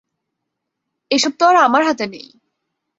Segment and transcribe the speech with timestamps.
[1.11, 2.27] এসব তো আর আমার হাতে নেই!